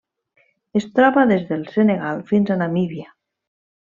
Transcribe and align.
Es 0.79 0.87
troba 0.99 1.25
des 1.33 1.43
del 1.51 1.67
Senegal 1.75 2.25
fins 2.33 2.53
a 2.57 2.61
Namíbia. 2.63 3.15